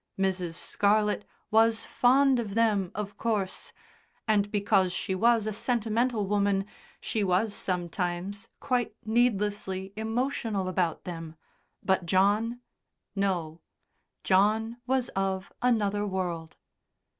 Mrs. 0.17 0.55
Scarlett 0.55 1.25
was 1.51 1.85
fond 1.85 2.39
of 2.39 2.55
them, 2.55 2.89
of 2.95 3.17
course, 3.17 3.71
and 4.27 4.49
because 4.51 4.91
she 4.91 5.13
was 5.13 5.45
a 5.45 5.53
sentimental 5.53 6.25
woman 6.25 6.65
she 6.99 7.23
was 7.23 7.53
sometimes 7.53 8.49
quite 8.59 8.95
needlessly 9.05 9.93
emotional 9.95 10.67
about 10.67 11.03
them, 11.03 11.35
but 11.83 12.07
John 12.07 12.61
no. 13.15 13.61
John 14.23 14.77
was 14.87 15.09
of 15.09 15.51
another 15.61 16.03
world. 16.07 16.57